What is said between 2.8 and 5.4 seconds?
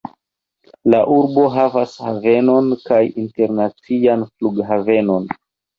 kaj internacian flughavenon.